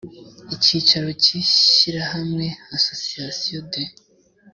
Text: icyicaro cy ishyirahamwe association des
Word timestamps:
icyicaro 0.55 1.07
cy 1.23 1.31
ishyirahamwe 1.41 2.45
association 2.77 3.61
des 3.71 3.89